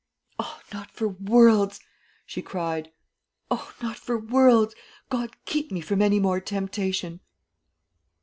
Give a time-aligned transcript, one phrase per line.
[0.39, 1.79] "O, not for worlds!"
[2.25, 2.91] she cried,
[3.51, 4.73] "O, not for worlds!
[5.11, 7.19] God keep me from any more temptation!"